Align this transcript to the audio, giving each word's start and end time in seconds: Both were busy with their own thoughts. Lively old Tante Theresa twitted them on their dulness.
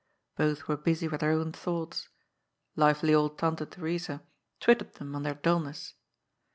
Both 0.35 0.67
were 0.67 0.77
busy 0.77 1.07
with 1.07 1.21
their 1.21 1.33
own 1.33 1.51
thoughts. 1.51 2.09
Lively 2.75 3.13
old 3.13 3.37
Tante 3.37 3.67
Theresa 3.67 4.23
twitted 4.59 4.95
them 4.95 5.15
on 5.15 5.21
their 5.21 5.35
dulness. 5.35 5.93